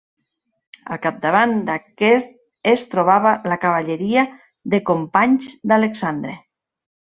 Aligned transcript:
Al 0.95 0.99
capdavant 1.03 1.53
d'aquests 1.67 2.71
es 2.73 2.87
trobava 2.95 3.35
la 3.53 3.61
cavalleria 3.69 4.27
de 4.75 4.83
companys 4.93 5.55
d'Alexandre. 5.71 6.39